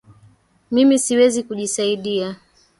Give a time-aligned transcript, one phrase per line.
[0.71, 2.35] Mimi siwezi kujisaidia